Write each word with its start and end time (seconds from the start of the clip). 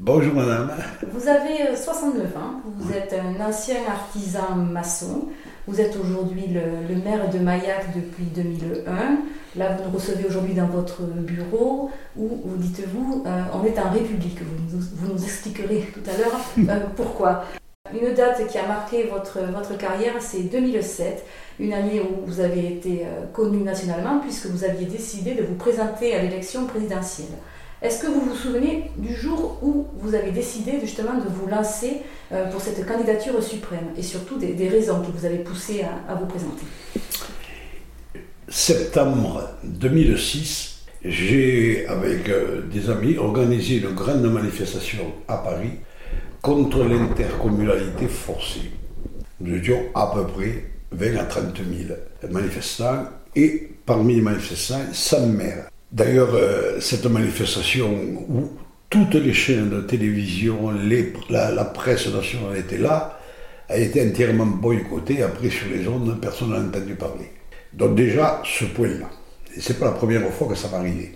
Bonjour 0.00 0.34
madame. 0.34 0.70
Vous 1.12 1.28
avez 1.28 1.74
69 1.76 2.36
ans, 2.36 2.60
vous 2.76 2.92
êtes 2.92 3.14
un 3.14 3.44
ancien 3.44 3.76
artisan 3.88 4.54
maçon, 4.54 5.28
vous 5.66 5.80
êtes 5.80 5.96
aujourd'hui 5.96 6.46
le, 6.46 6.60
le, 6.88 7.00
maire 7.02 7.28
de 7.30 7.38
Maillac 7.38 7.86
depuis 7.96 8.24
2001. 8.24 8.90
Là, 9.56 9.76
vous 9.76 9.84
nous 9.84 9.94
recevez 9.96 10.24
aujourd'hui 10.26 10.54
dans 10.54 10.66
votre 10.66 11.02
bureau 11.02 11.90
où, 12.16 12.28
vous 12.44 12.56
dites-vous, 12.56 13.24
euh, 13.26 13.42
on 13.54 13.64
est 13.64 13.78
en 13.78 13.90
République. 13.90 14.38
Vous, 14.40 14.76
nous- 14.76 14.84
vous 14.94 15.12
nous 15.14 15.24
expliquerez 15.24 15.90
tout 15.92 16.08
à 16.08 16.16
l'heure 16.16 16.40
euh, 16.70 16.86
pourquoi. 16.94 17.44
Une 17.92 18.12
date 18.14 18.46
qui 18.46 18.58
a 18.58 18.66
marqué 18.68 19.04
votre, 19.10 19.38
votre 19.52 19.76
carrière, 19.78 20.12
c'est 20.20 20.42
2007, 20.42 21.24
une 21.58 21.72
année 21.72 22.00
où 22.02 22.26
vous 22.26 22.38
avez 22.40 22.74
été 22.74 23.02
euh, 23.04 23.24
connu 23.32 23.62
nationalement 23.64 24.20
puisque 24.20 24.46
vous 24.46 24.62
aviez 24.62 24.86
décidé 24.86 25.34
de 25.34 25.42
vous 25.42 25.54
présenter 25.54 26.14
à 26.14 26.22
l'élection 26.22 26.66
présidentielle. 26.66 27.26
Est-ce 27.80 28.02
que 28.02 28.08
vous 28.08 28.20
vous 28.20 28.34
souvenez 28.34 28.90
du 28.96 29.14
jour 29.14 29.58
où 29.62 29.86
vous 30.00 30.14
avez 30.14 30.32
décidé 30.32 30.80
justement 30.80 31.14
de 31.14 31.28
vous 31.28 31.48
lancer 31.48 31.98
euh, 32.32 32.50
pour 32.50 32.60
cette 32.60 32.84
candidature 32.84 33.40
suprême 33.42 33.92
et 33.96 34.02
surtout 34.02 34.36
des, 34.36 34.68
raisons 34.68 35.00
qui 35.00 35.12
vous 35.12 35.24
avaient 35.24 35.44
poussé 35.44 35.82
à, 35.82 36.12
à 36.12 36.16
vous 36.16 36.26
présenter? 36.26 36.64
Septembre 38.48 39.50
2006, 39.62 40.86
j'ai, 41.04 41.86
avec 41.86 42.28
euh, 42.28 42.62
des 42.62 42.90
amis, 42.90 43.16
organisé 43.16 43.76
une 43.76 43.94
grande 43.94 44.22
manifestation 44.22 45.12
à 45.28 45.36
Paris 45.36 45.78
contre 46.42 46.82
l'intercommunalité 46.82 48.08
forcée. 48.08 48.72
Nous 49.40 49.56
étions 49.56 49.84
à 49.94 50.10
peu 50.12 50.26
près 50.26 50.64
20 50.90 51.16
à 51.16 51.24
30 51.24 51.56
000 51.58 52.32
manifestants 52.32 53.04
et 53.36 53.70
parmi 53.86 54.16
les 54.16 54.20
manifestants, 54.22 54.82
100 54.92 55.26
maires. 55.28 55.68
D'ailleurs, 55.90 56.34
euh, 56.34 56.80
cette 56.80 57.06
manifestation 57.06 57.90
où 58.28 58.50
toutes 58.90 59.14
les 59.14 59.32
chaînes 59.32 59.70
de 59.70 59.80
télévision, 59.80 60.70
la, 61.30 61.64
presse 61.64 62.12
nationale 62.12 62.58
était 62.58 62.78
là, 62.78 63.18
a 63.68 63.78
été 63.78 64.06
entièrement 64.06 64.46
boycottée. 64.46 65.22
Après, 65.22 65.50
sur 65.50 65.68
les 65.70 65.86
ondes, 65.88 66.18
personne 66.20 66.50
n'a 66.50 66.58
entendu 66.58 66.94
parler. 66.94 67.30
Donc 67.72 67.94
déjà, 67.94 68.42
ce 68.44 68.64
point-là. 68.66 69.08
Et 69.56 69.60
c'est 69.60 69.78
pas 69.78 69.86
la 69.86 69.92
première 69.92 70.28
fois 70.30 70.48
que 70.48 70.54
ça 70.54 70.68
m'arrivait. 70.68 71.12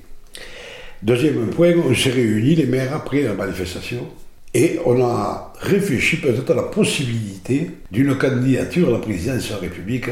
Deuxième 1.02 1.50
point, 1.50 1.72
on 1.76 1.94
s'est 1.94 2.10
réunis, 2.10 2.54
les 2.54 2.66
maires, 2.66 2.94
après 2.94 3.22
la 3.22 3.34
manifestation, 3.34 4.08
et 4.54 4.78
on 4.84 5.02
a 5.04 5.52
réfléchi 5.60 6.16
peut-être 6.16 6.50
à 6.50 6.54
la 6.54 6.62
possibilité 6.64 7.70
d'une 7.90 8.16
candidature 8.16 8.88
à 8.88 8.92
la 8.92 8.98
présidence 8.98 9.48
de 9.48 9.54
la 9.54 9.60
République 9.60 10.10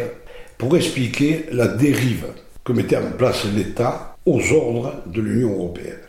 pour 0.58 0.76
expliquer 0.76 1.46
la 1.52 1.68
dérive 1.68 2.26
que 2.64 2.72
mettait 2.72 2.96
en 2.96 3.10
place 3.12 3.44
l'État 3.54 4.16
aux 4.26 4.52
ordres 4.52 5.02
de 5.06 5.20
l'Union 5.20 5.52
européenne. 5.52 6.00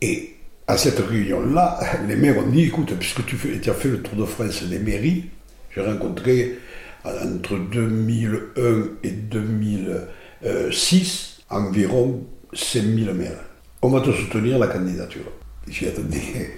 Et 0.00 0.34
à 0.66 0.76
cette 0.76 0.98
réunion-là, 0.98 1.78
les 2.08 2.16
maires 2.16 2.38
ont 2.38 2.48
dit, 2.48 2.64
écoute, 2.64 2.94
puisque 2.98 3.24
tu, 3.26 3.36
as 3.68 3.74
fait 3.74 3.88
le 3.88 4.02
tour 4.02 4.16
de 4.16 4.24
France 4.24 4.64
des 4.64 4.78
mairies, 4.78 5.26
j'ai 5.74 5.82
rencontré 5.82 6.58
euh, 7.04 7.36
entre 7.36 7.58
2001 7.58 8.84
et 9.02 9.10
2006 9.10 11.40
environ 11.50 12.24
5000 12.52 13.12
maires. 13.12 13.44
On 13.82 13.90
va 13.90 14.00
te 14.00 14.12
soutenir 14.12 14.58
la 14.58 14.68
candidature. 14.68 15.30
J'ai 15.68 15.88
attendez, 15.88 16.56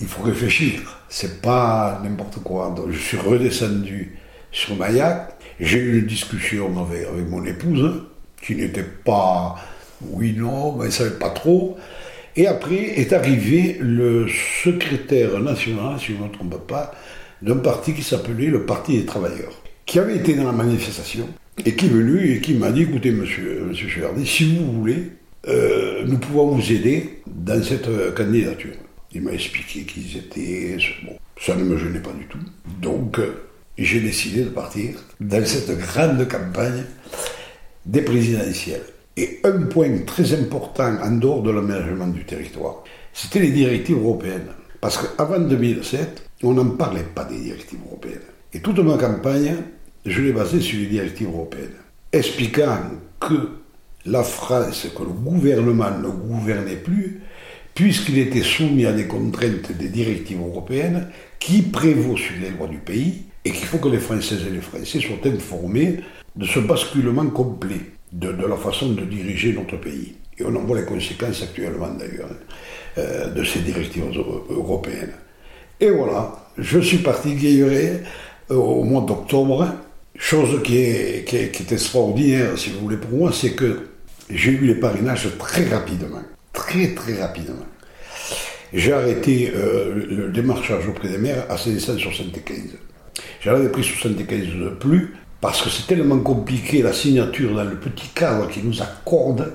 il 0.00 0.06
faut 0.06 0.22
réfléchir. 0.22 0.80
C'est 1.08 1.42
pas 1.42 2.00
n'importe 2.02 2.42
quoi. 2.42 2.72
Donc 2.76 2.90
je 2.90 2.98
suis 2.98 3.18
redescendu 3.18 4.18
sur 4.50 4.74
Maillac. 4.76 5.36
J'ai 5.58 5.78
eu 5.78 6.00
une 6.00 6.06
discussion 6.06 6.70
avec, 6.82 7.06
avec 7.06 7.28
mon 7.28 7.44
épouse, 7.44 8.02
qui 8.40 8.56
n'était 8.56 8.82
pas 8.82 9.56
oui, 10.02 10.34
non, 10.36 10.72
mais 10.72 10.84
elle 10.84 10.86
ne 10.86 10.92
savait 10.92 11.18
pas 11.18 11.30
trop. 11.30 11.76
Et 12.36 12.46
après 12.46 13.00
est 13.00 13.12
arrivé 13.12 13.76
le 13.80 14.26
secrétaire 14.62 15.40
national, 15.40 15.98
si 15.98 16.06
je 16.06 16.12
ne 16.12 16.28
me 16.28 16.32
trompe 16.32 16.66
pas, 16.66 16.92
d'un 17.42 17.56
parti 17.56 17.92
qui 17.92 18.02
s'appelait 18.02 18.46
le 18.46 18.64
Parti 18.66 18.98
des 18.98 19.04
Travailleurs, 19.04 19.62
qui 19.86 19.98
avait 19.98 20.16
été 20.16 20.34
dans 20.34 20.44
la 20.44 20.52
manifestation 20.52 21.28
et 21.64 21.74
qui 21.74 21.86
est 21.86 21.90
venu 21.90 22.32
et 22.32 22.40
qui 22.40 22.54
m'a 22.54 22.70
dit 22.70 22.82
écoutez, 22.82 23.10
monsieur, 23.10 23.64
monsieur 23.68 23.88
si 24.24 24.56
vous 24.56 24.72
voulez, 24.72 25.12
euh, 25.48 26.04
nous 26.06 26.18
pouvons 26.18 26.54
vous 26.54 26.72
aider 26.72 27.22
dans 27.26 27.62
cette 27.62 27.88
euh, 27.88 28.12
candidature. 28.12 28.74
Il 29.12 29.22
m'a 29.22 29.32
expliqué 29.32 29.82
qui 29.82 30.00
ils 30.00 30.18
étaient. 30.18 30.76
Bon, 31.04 31.16
ça 31.40 31.56
ne 31.56 31.64
me 31.64 31.76
gênait 31.76 32.00
pas 32.00 32.12
du 32.12 32.26
tout. 32.26 32.38
Donc, 32.80 33.18
euh, 33.18 33.42
j'ai 33.76 34.00
décidé 34.00 34.44
de 34.44 34.50
partir 34.50 34.90
dans 35.20 35.44
cette 35.44 35.76
grande 35.78 36.28
campagne 36.28 36.84
des 37.86 38.02
présidentielles. 38.02 38.82
Et 39.16 39.40
un 39.44 39.62
point 39.62 39.98
très 40.06 40.32
important 40.34 40.96
en 41.02 41.10
dehors 41.12 41.42
de 41.42 41.50
l'aménagement 41.50 42.06
du 42.06 42.24
territoire, 42.24 42.84
c'était 43.12 43.40
les 43.40 43.50
directives 43.50 43.98
européennes. 43.98 44.48
Parce 44.80 44.96
qu'avant 44.96 45.40
2007, 45.40 46.30
on 46.42 46.54
n'en 46.54 46.70
parlait 46.70 47.04
pas 47.14 47.24
des 47.24 47.38
directives 47.38 47.80
européennes. 47.86 48.20
Et 48.52 48.60
toute 48.60 48.78
ma 48.78 48.96
campagne, 48.96 49.56
je 50.06 50.22
l'ai 50.22 50.32
basée 50.32 50.60
sur 50.60 50.78
les 50.78 50.86
directives 50.86 51.28
européennes, 51.28 51.76
expliquant 52.12 52.78
que 53.20 53.50
la 54.06 54.22
France, 54.22 54.86
que 54.96 55.02
le 55.02 55.10
gouvernement 55.10 55.90
ne 55.90 56.08
gouvernait 56.08 56.76
plus, 56.76 57.20
puisqu'il 57.74 58.18
était 58.18 58.42
soumis 58.42 58.86
à 58.86 58.92
des 58.92 59.06
contraintes 59.06 59.72
des 59.76 59.88
directives 59.88 60.40
européennes 60.40 61.08
qui 61.38 61.62
prévaut 61.62 62.16
sur 62.16 62.34
les 62.40 62.50
lois 62.50 62.68
du 62.68 62.78
pays, 62.78 63.24
et 63.44 63.52
qu'il 63.52 63.66
faut 63.66 63.78
que 63.78 63.88
les 63.88 63.98
Françaises 63.98 64.44
et 64.46 64.50
les 64.50 64.60
Français 64.60 65.00
soient 65.00 65.26
informés 65.26 66.00
de 66.36 66.46
ce 66.46 66.60
basculement 66.60 67.26
complet 67.26 67.80
de, 68.12 68.30
la 68.46 68.56
façon 68.56 68.90
de 68.90 69.04
diriger 69.04 69.52
notre 69.52 69.76
pays. 69.78 70.14
Et 70.38 70.44
on 70.44 70.54
en 70.56 70.60
voit 70.64 70.78
les 70.80 70.86
conséquences 70.86 71.42
actuellement 71.42 71.88
d'ailleurs 71.90 72.30
euh, 72.98 73.28
de 73.30 73.44
ces 73.44 73.60
directives 73.60 74.04
euro- 74.14 74.46
européennes. 74.50 75.12
Et 75.80 75.90
voilà, 75.90 76.46
je 76.58 76.78
suis 76.80 76.98
parti 76.98 77.34
guérir 77.34 78.00
au 78.48 78.84
mois 78.84 79.02
d'octobre. 79.02 79.66
Chose 80.16 80.62
qui 80.62 80.78
est, 80.78 81.24
qui, 81.26 81.36
est, 81.36 81.60
est 81.60 81.72
extraordinaire, 81.72 82.58
si 82.58 82.70
vous 82.70 82.80
voulez, 82.80 82.96
pour 82.98 83.10
moi, 83.10 83.32
c'est 83.32 83.52
que 83.52 83.88
j'ai 84.28 84.50
eu 84.52 84.66
les 84.66 84.74
parrainages 84.74 85.28
très 85.38 85.64
rapidement. 85.68 86.22
Très, 86.52 86.88
très 86.94 87.14
rapidement. 87.20 87.64
J'ai 88.72 88.92
arrêté 88.92 89.52
euh, 89.54 89.94
le 89.94 90.04
le 90.26 90.28
démarchage 90.28 90.86
auprès 90.88 91.08
des 91.08 91.18
maires 91.18 91.44
à 91.48 91.56
575. 91.56 92.56
J'en 93.42 93.54
avais 93.54 93.68
pris 93.70 93.82
75 93.82 94.46
de 94.46 94.68
plus 94.78 95.14
parce 95.40 95.62
que 95.62 95.70
c'est 95.70 95.86
tellement 95.86 96.18
compliqué 96.18 96.82
la 96.82 96.92
signature 96.92 97.54
dans 97.54 97.64
le 97.64 97.76
petit 97.76 98.08
cadre 98.08 98.48
qu'ils 98.48 98.66
nous 98.66 98.82
accordent 98.82 99.52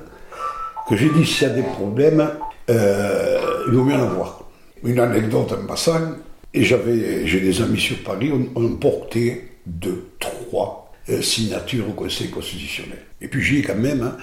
que 0.87 0.95
j'ai 0.95 1.09
dit 1.09 1.25
s'il 1.25 1.47
y 1.47 1.51
a 1.51 1.53
des 1.53 1.63
problèmes, 1.63 2.29
euh, 2.69 3.63
il 3.67 3.73
vaut 3.73 3.83
mieux 3.83 3.95
en 3.95 4.03
avoir. 4.03 4.43
Une 4.83 4.99
anecdote 4.99 5.51
en 5.51 5.65
passant, 5.65 6.13
et 6.53 6.63
j'avais, 6.63 7.25
j'ai 7.25 7.41
des 7.41 7.61
amis 7.61 7.79
sur 7.79 8.03
Paris, 8.03 8.31
on, 8.31 8.59
on 8.59 8.75
portait 8.75 9.49
deux, 9.65 10.09
trois 10.19 10.93
euh, 11.09 11.21
signatures 11.21 11.89
au 11.89 11.93
Conseil 11.93 12.29
constitutionnel. 12.29 12.99
Et 13.19 13.27
puis 13.27 13.41
j'ai 13.41 13.61
quand 13.61 13.75
même, 13.75 14.03
hein, 14.03 14.17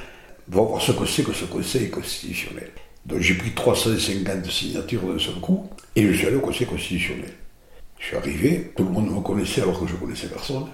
va 0.48 0.62
voir 0.62 0.80
ce 0.80 0.92
que 0.92 1.04
c'est 1.04 1.24
que 1.24 1.32
ce 1.32 1.44
Conseil 1.44 1.90
constitutionnel. 1.90 2.70
Donc 3.06 3.20
j'ai 3.20 3.34
pris 3.34 3.50
350 3.50 4.46
signatures 4.46 5.02
d'un 5.02 5.18
seul 5.18 5.34
coup, 5.34 5.68
et 5.96 6.06
je 6.06 6.12
suis 6.12 6.26
allé 6.26 6.36
au 6.36 6.40
Conseil 6.40 6.66
constitutionnel. 6.66 7.32
Je 7.98 8.06
suis 8.06 8.16
arrivé, 8.16 8.72
tout 8.76 8.84
le 8.84 8.90
monde 8.90 9.10
me 9.10 9.20
connaissait 9.20 9.62
alors 9.62 9.80
que 9.80 9.86
je 9.86 9.94
connaissais 9.94 10.28
personne. 10.28 10.66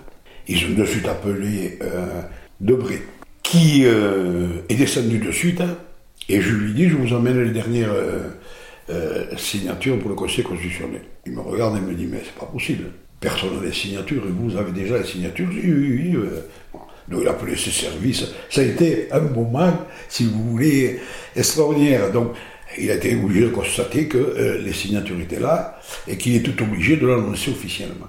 Ils 0.48 0.64
ont 0.64 0.74
de 0.74 0.84
suite 0.86 1.06
appelé 1.06 1.78
euh, 1.82 2.22
Debré, 2.60 3.02
qui 3.42 3.82
euh, 3.84 4.48
est 4.70 4.76
descendu 4.76 5.18
de 5.18 5.30
suite, 5.30 5.60
hein, 5.60 5.76
et 6.30 6.40
je 6.40 6.54
lui 6.54 6.72
dis, 6.72 6.88
je 6.88 6.96
vous 6.96 7.12
emmène 7.12 7.42
les 7.42 7.50
dernières 7.50 7.92
euh, 7.92 9.24
signatures 9.36 9.98
pour 9.98 10.08
le 10.08 10.14
Conseil 10.14 10.44
constitutionnel. 10.44 11.02
Il 11.26 11.32
me 11.32 11.40
regarde 11.40 11.76
et 11.76 11.80
me 11.80 11.94
dit, 11.94 12.06
mais 12.06 12.22
c'est 12.24 12.34
pas 12.34 12.46
possible. 12.46 12.84
Personne 13.20 13.56
n'a 13.56 13.66
les 13.66 13.74
signatures, 13.74 14.24
et 14.26 14.30
vous 14.30 14.56
avez 14.56 14.72
déjà 14.72 14.98
les 14.98 15.04
signatures 15.04 15.48
Oui, 15.50 15.62
oui, 15.66 16.16
oui. 16.16 16.80
Donc 17.08 17.20
il 17.22 17.28
a 17.28 17.32
appelé 17.32 17.56
ses 17.56 17.70
services. 17.70 18.24
Ça 18.48 18.62
a 18.62 18.64
été 18.64 19.08
un 19.12 19.20
moment, 19.20 19.72
si 20.08 20.24
vous 20.24 20.50
voulez, 20.50 20.98
extraordinaire. 21.36 22.10
Donc 22.10 22.32
il 22.78 22.90
a 22.90 22.94
été 22.94 23.14
obligé 23.16 23.42
de 23.42 23.48
constater 23.48 24.08
que 24.08 24.58
les 24.62 24.72
signatures 24.74 25.18
étaient 25.20 25.40
là 25.40 25.80
et 26.06 26.16
qu'il 26.16 26.36
était 26.36 26.62
obligé 26.62 26.96
de 26.96 27.06
l'annoncer 27.06 27.50
officiellement. 27.50 28.08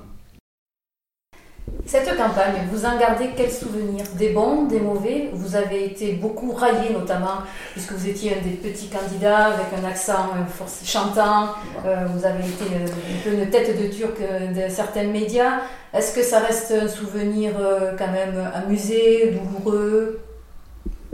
Cette 1.89 2.15
campagne, 2.15 2.67
vous 2.71 2.85
en 2.85 2.99
gardez 2.99 3.29
quels 3.35 3.49
souvenirs 3.49 4.05
Des 4.15 4.29
bons, 4.29 4.65
des 4.65 4.79
mauvais? 4.79 5.31
Vous 5.33 5.55
avez 5.55 5.85
été 5.85 6.13
beaucoup 6.13 6.51
raillé, 6.51 6.93
notamment, 6.93 7.41
puisque 7.71 7.93
vous 7.93 8.07
étiez 8.07 8.33
un 8.33 8.47
des 8.47 8.57
petits 8.57 8.89
candidats 8.89 9.47
avec 9.47 9.67
un 9.75 9.87
accent 9.87 10.29
euh, 10.35 10.65
chantant. 10.85 11.55
Euh, 11.83 12.05
vous 12.13 12.23
avez 12.23 12.43
été 12.43 12.65
euh, 12.75 12.85
un 12.85 13.23
peu 13.23 13.33
une 13.35 13.49
tête 13.49 13.81
de 13.81 13.87
turc 13.87 14.19
de 14.19 14.69
certains 14.69 15.05
médias. 15.05 15.61
Est-ce 15.91 16.13
que 16.13 16.21
ça 16.21 16.41
reste 16.41 16.71
un 16.79 16.87
souvenir 16.87 17.53
quand 17.97 18.11
même 18.11 18.51
amusé, 18.53 19.31
douloureux? 19.31 20.19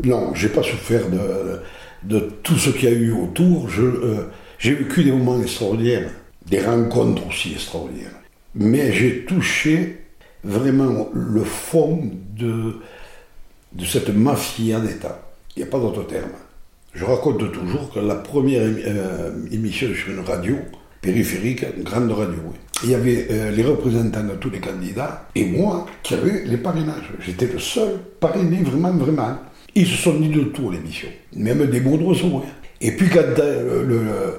Non, 0.03 0.33
j'ai 0.33 0.49
pas 0.49 0.61
souffert 0.61 1.07
de, 1.09 1.61
de, 2.03 2.19
tout 2.43 2.57
ce 2.57 2.71
qu'il 2.71 2.83
y 2.83 2.91
a 2.91 2.95
eu 2.95 3.13
autour. 3.13 3.69
j'ai 4.59 4.73
vécu 4.73 5.05
des 5.05 5.13
moments 5.13 5.41
extraordinaires, 5.41 6.09
des 6.45 6.59
rencontres 6.59 7.25
aussi 7.29 7.53
extraordinaires. 7.53 8.11
Mais 8.55 8.91
j'ai 8.91 9.23
touché 9.23 10.04
vraiment 10.45 11.09
le 11.13 11.43
fond 11.43 11.99
de, 12.37 12.75
de 13.73 13.85
cette 13.85 14.09
mafia 14.09 14.79
d'État. 14.79 15.19
Il 15.55 15.63
n'y 15.63 15.67
a 15.67 15.71
pas 15.71 15.79
d'autre 15.79 16.05
terme. 16.05 16.29
Je 16.93 17.03
raconte 17.03 17.51
toujours 17.51 17.91
que 17.91 17.99
la 17.99 18.15
première 18.15 18.61
euh, 18.63 19.31
émission 19.51 19.89
sur 19.93 20.13
une 20.13 20.25
radio 20.25 20.55
périphérique, 21.01 21.65
une 21.77 21.83
grande 21.83 22.11
radio, 22.11 22.39
il 22.83 22.91
y 22.91 22.95
avait 22.95 23.27
euh, 23.29 23.51
les 23.51 23.63
représentants 23.63 24.23
de 24.23 24.35
tous 24.35 24.49
les 24.49 24.59
candidats 24.59 25.27
et 25.35 25.45
moi 25.45 25.85
qui 26.03 26.13
avais 26.13 26.45
les 26.45 26.57
parrainages. 26.57 27.11
J'étais 27.19 27.47
le 27.47 27.59
seul 27.59 27.99
parrainé, 28.19 28.63
vraiment, 28.63 28.93
vraiment. 28.93 29.37
Ils 29.75 29.87
se 29.87 29.97
sont 29.97 30.19
dit 30.19 30.29
de 30.29 30.43
tout 30.43 30.71
l'émission, 30.71 31.09
même 31.35 31.65
des 31.65 31.81
mots 31.81 31.97
de 31.97 32.03
hein. 32.03 32.41
Et 32.79 32.91
puis 32.91 33.09
quand 33.09 33.39
euh, 33.39 34.31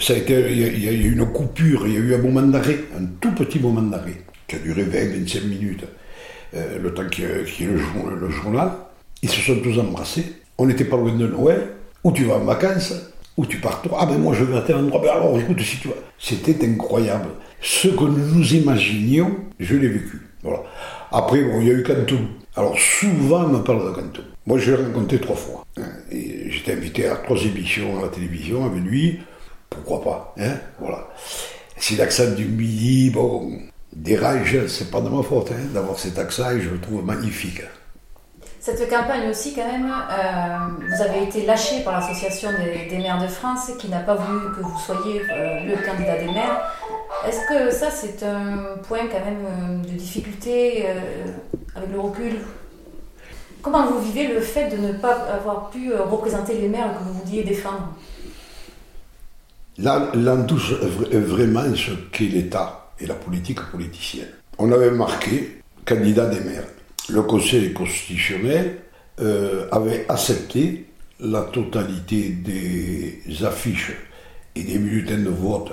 ça 0.00 0.12
a 0.12 0.16
été, 0.16 0.52
il 0.52 0.84
y 0.84 0.88
a 0.88 0.92
eu 0.92 1.12
une 1.12 1.26
coupure, 1.26 1.86
il 1.86 1.94
y 1.94 1.96
a 1.96 2.00
eu 2.00 2.14
un 2.14 2.18
moment 2.18 2.42
d'arrêt, 2.42 2.84
un 2.96 3.04
tout 3.20 3.32
petit 3.32 3.58
moment 3.58 3.82
d'arrêt 3.82 4.22
qui 4.46 4.56
a 4.56 4.58
duré 4.58 4.84
20-25 4.84 5.44
minutes, 5.44 5.84
euh, 6.54 6.78
le 6.78 6.94
temps 6.94 7.06
qu'il 7.06 7.24
y 7.24 7.26
ait 7.28 7.66
le, 7.66 8.30
journal. 8.30 8.72
Ils 9.22 9.30
se 9.30 9.40
sont 9.40 9.60
tous 9.60 9.78
embrassés. 9.78 10.34
On 10.58 10.66
n'était 10.66 10.84
pas 10.84 10.96
loin 10.96 11.12
de 11.12 11.26
Noël. 11.26 11.68
Où 12.04 12.12
tu 12.12 12.24
vas 12.24 12.34
en 12.36 12.44
vacances 12.44 12.94
Où 13.36 13.46
tu 13.46 13.58
pars 13.58 13.82
toi 13.82 13.98
Ah 14.00 14.06
ben 14.06 14.18
moi 14.18 14.32
je 14.32 14.44
vais 14.44 14.56
à 14.56 14.60
tel 14.60 14.76
endroit. 14.76 15.00
Ben 15.02 15.10
alors 15.10 15.38
écoute, 15.40 15.60
si 15.60 15.78
tu 15.78 15.88
vas. 15.88 15.94
C'était 16.18 16.64
incroyable. 16.64 17.30
Ce 17.60 17.88
que 17.88 18.04
nous 18.04 18.34
nous 18.36 18.54
imaginions, 18.54 19.34
je 19.58 19.74
l'ai 19.74 19.88
vécu. 19.88 20.22
Voilà. 20.42 20.62
Après, 21.10 21.42
bon, 21.42 21.60
il 21.60 21.66
y 21.66 21.70
a 21.70 21.74
eu 21.74 21.82
Canton. 21.82 22.28
Alors 22.54 22.78
souvent 22.78 23.44
on 23.44 23.48
me 23.48 23.58
parle 23.58 23.84
de 23.86 23.94
Canton. 23.94 24.22
Moi 24.46 24.58
je 24.58 24.70
l'ai 24.72 24.84
rencontré 24.84 25.18
trois 25.18 25.34
fois. 25.34 25.66
Hein. 25.78 25.88
J'étais 26.10 26.72
invité 26.74 27.08
à 27.08 27.16
trois 27.16 27.36
émissions 27.38 27.98
à 27.98 28.02
la 28.02 28.08
télévision 28.08 28.64
avec 28.64 28.82
lui. 28.82 29.18
Pourquoi 29.68 30.02
pas 30.02 30.34
hein 30.38 30.54
Voilà. 30.78 31.08
C'est 31.76 31.96
l'accent 31.96 32.30
du 32.34 32.44
midi, 32.46 33.10
bon, 33.10 33.58
Dérage, 33.96 34.66
c'est 34.68 34.90
pas 34.90 35.00
de 35.00 35.08
ma 35.08 35.22
faute 35.22 35.50
hein, 35.52 35.72
d'avoir 35.72 35.98
cet 35.98 36.18
accent 36.18 36.50
et 36.50 36.60
je 36.60 36.68
le 36.68 36.78
trouve 36.78 37.02
magnifique. 37.02 37.62
Cette 38.60 38.90
campagne 38.90 39.30
aussi, 39.30 39.54
quand 39.54 39.66
même, 39.66 39.90
euh, 39.90 40.86
vous 40.86 41.02
avez 41.02 41.22
été 41.24 41.46
lâché 41.46 41.80
par 41.82 41.98
l'Association 41.98 42.50
des, 42.90 42.98
maires 42.98 43.22
de 43.22 43.26
France 43.26 43.70
qui 43.78 43.88
n'a 43.88 44.00
pas 44.00 44.14
voulu 44.14 44.54
que 44.54 44.60
vous 44.60 44.78
soyez 44.78 45.22
euh, 45.22 45.60
le 45.64 45.76
candidat 45.86 46.18
des 46.18 46.26
maires. 46.26 46.74
Est-ce 47.26 47.48
que 47.48 47.74
ça, 47.74 47.90
c'est 47.90 48.22
un 48.22 48.76
point 48.86 49.06
quand 49.10 49.24
même 49.24 49.46
euh, 49.46 49.90
de 49.90 49.96
difficulté 49.96 50.84
avec 51.74 51.90
le 51.90 51.98
recul? 51.98 52.40
Comment 53.62 53.86
vous 53.86 54.00
vivez 54.00 54.28
le 54.28 54.40
fait 54.40 54.68
de 54.68 54.76
ne 54.76 54.92
pas 54.92 55.14
avoir 55.32 55.70
pu 55.70 55.94
représenter 55.94 56.58
les 56.58 56.68
maires 56.68 56.92
que 56.98 57.02
vous 57.02 57.14
vouliez 57.14 57.44
défendre? 57.44 57.94
Là, 59.78 60.10
on 60.14 60.44
touche 60.44 60.72
vraiment 60.72 61.74
ce 61.74 61.92
qu'est 62.12 62.24
l'État 62.24 62.85
et 63.00 63.06
la 63.06 63.14
politique 63.14 63.60
politicienne. 63.70 64.28
On 64.58 64.72
avait 64.72 64.90
marqué 64.90 65.60
candidat 65.84 66.26
des 66.26 66.40
maires. 66.40 66.66
Le 67.08 67.22
Conseil 67.22 67.72
constitutionnel 67.72 68.78
euh, 69.20 69.68
avait 69.70 70.06
accepté 70.08 70.86
la 71.20 71.42
totalité 71.42 72.30
des 72.30 73.44
affiches 73.44 73.92
et 74.54 74.62
des 74.62 74.78
bulletins 74.78 75.18
de 75.18 75.30
vote 75.30 75.72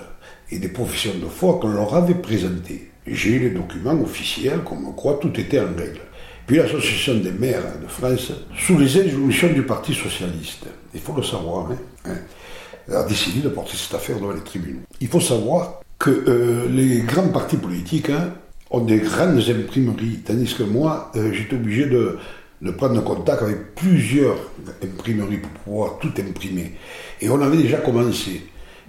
et 0.51 0.59
des 0.59 0.69
professions 0.69 1.17
de 1.21 1.27
foi 1.27 1.59
qu'on 1.59 1.69
leur 1.69 1.93
avait 1.95 2.15
présentées. 2.15 2.91
J'ai 3.05 3.39
les 3.39 3.49
documents 3.49 3.99
officiels 4.01 4.61
comme 4.63 4.95
quoi 4.95 5.17
tout 5.21 5.37
était 5.39 5.59
en 5.59 5.75
règle. 5.75 6.01
Puis 6.45 6.57
l'Association 6.57 7.15
des 7.15 7.31
maires 7.31 7.79
de 7.81 7.87
France, 7.87 8.31
sous 8.57 8.77
les 8.77 8.97
injonctions 8.97 9.51
du 9.51 9.63
Parti 9.63 9.93
socialiste, 9.93 10.65
il 10.93 10.99
faut 10.99 11.15
le 11.15 11.23
savoir, 11.23 11.71
hein, 11.71 11.77
hein, 12.05 12.93
a 12.93 13.03
décidé 13.03 13.41
de 13.41 13.49
porter 13.49 13.77
cette 13.77 13.95
affaire 13.95 14.17
devant 14.17 14.33
les 14.33 14.43
tribunaux. 14.43 14.81
Il 14.99 15.07
faut 15.07 15.21
savoir 15.21 15.82
euh, 16.07 16.67
les 16.69 17.01
grands 17.01 17.27
partis 17.29 17.57
politiques 17.57 18.09
hein, 18.09 18.33
ont 18.71 18.83
des 18.83 19.00
grandes 19.00 19.41
imprimeries, 19.50 20.19
tandis 20.25 20.53
que 20.53 20.63
moi, 20.63 21.11
euh, 21.15 21.31
j'étais 21.33 21.55
obligé 21.55 21.85
de, 21.85 22.17
prendre 22.77 23.03
contact 23.03 23.41
avec 23.41 23.75
plusieurs 23.75 24.38
imprimeries 24.81 25.38
pour 25.38 25.51
pouvoir 25.51 26.00
tout 26.00 26.13
imprimer. 26.19 26.73
Et 27.21 27.29
on 27.29 27.41
avait 27.41 27.57
déjà 27.57 27.77
commencé. 27.77 28.41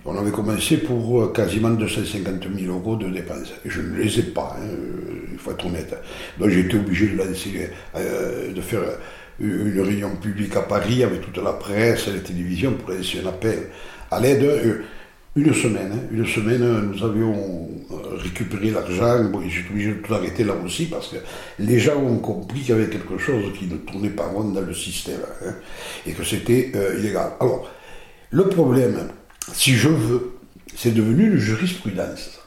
On 0.05 0.17
avait 0.17 0.31
commencé 0.31 0.77
pour 0.77 1.23
euh, 1.23 1.33
quasiment 1.33 1.71
250 1.71 2.47
000 2.57 2.73
euros 2.73 2.97
de 2.97 3.09
dépenses. 3.09 3.53
Je 3.65 3.81
ne 3.81 3.97
les 3.97 4.19
ai 4.19 4.23
pas, 4.23 4.57
hein, 4.61 4.67
il 5.33 5.39
faut 5.39 5.51
être 5.51 5.67
honnête. 5.67 5.95
Donc 6.39 6.51
j'ai 6.51 6.61
été 6.61 6.77
obligé 6.77 7.09
de 7.09 7.17
lancer, 7.17 7.71
de 8.55 8.61
faire 8.61 8.83
une 9.41 9.81
réunion 9.81 10.15
publique 10.17 10.55
à 10.57 10.63
Paris 10.63 11.03
avec 11.03 11.23
toute 11.23 11.43
la 11.43 11.53
presse, 11.53 12.07
la 12.07 12.21
télévision 12.21 12.73
pour 12.73 12.91
lancer 12.91 13.21
un 13.25 13.29
appel 13.29 13.71
à 14.11 14.21
l'aide. 14.21 14.83
Une 15.37 15.53
semaine, 15.53 15.91
hein. 15.93 16.07
une 16.13 16.25
semaine, 16.25 16.93
nous 16.93 17.05
avions 17.05 17.35
euh, 17.91 18.17
récupéré 18.19 18.71
l'argent. 18.71 19.25
Bon, 19.25 19.43
j'ai 19.49 19.65
obligé 19.69 19.91
de 19.91 19.95
tout 19.95 20.15
arrêter 20.15 20.45
là 20.45 20.55
aussi 20.65 20.87
parce 20.87 21.09
que 21.09 21.17
les 21.59 21.81
gens 21.81 21.97
ont 21.97 22.19
compris 22.19 22.61
qu'il 22.61 22.69
y 22.69 22.73
avait 22.73 22.89
quelque 22.89 23.19
chose 23.19 23.53
qui 23.59 23.67
ne 23.67 23.77
tournait 23.79 24.11
pas 24.11 24.27
rond 24.27 24.45
dans 24.45 24.61
le 24.61 24.73
système 24.73 25.19
hein, 25.45 25.55
et 26.07 26.13
que 26.13 26.23
c'était 26.23 26.71
euh, 26.77 27.01
illégal. 27.01 27.33
Alors, 27.41 27.69
le 28.31 28.49
problème, 28.49 29.09
si 29.53 29.75
je 29.75 29.89
veux, 29.89 30.35
c'est 30.77 30.95
devenu 30.95 31.33
une 31.33 31.37
jurisprudence. 31.39 32.39